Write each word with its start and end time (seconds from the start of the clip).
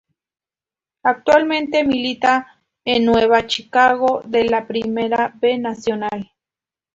Actualmente 1.03 1.83
milita 1.83 2.63
en 2.83 3.05
Nueva 3.05 3.45
Chicago 3.45 4.23
de 4.25 4.45
la 4.45 4.65
Primera 4.65 5.31
B 5.39 5.59
Nacional. 5.59 6.31